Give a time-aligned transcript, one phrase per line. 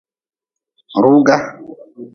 [1.03, 1.37] Ruga.